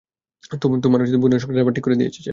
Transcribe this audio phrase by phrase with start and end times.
[0.83, 2.29] তোমার বোনের সংসার আবার ঠিক করে দিয়েছে সে।